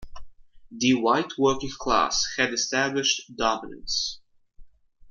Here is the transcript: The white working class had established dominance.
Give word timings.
The 0.71 0.95
white 0.95 1.33
working 1.37 1.69
class 1.77 2.25
had 2.35 2.51
established 2.55 3.31
dominance. 3.37 4.19